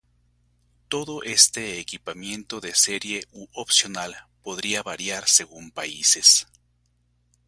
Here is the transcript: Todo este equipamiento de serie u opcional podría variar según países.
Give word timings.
Todo 0.87 1.21
este 1.21 1.77
equipamiento 1.79 2.59
de 2.59 2.73
serie 2.73 3.27
u 3.33 3.45
opcional 3.53 4.15
podría 4.41 4.81
variar 4.81 5.27
según 5.27 5.69
países. 5.69 6.47